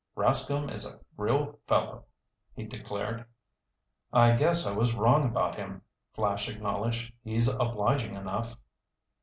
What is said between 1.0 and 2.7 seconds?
real fellow," he